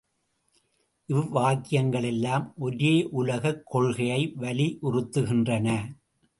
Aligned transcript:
இவ்வாக்கியங்களெல்லாம் 1.09 2.45
ஒரேயுலகக் 2.61 3.63
கொள்கையை 3.65 4.21
வலியுறுத்துகின்றன. 4.39 5.67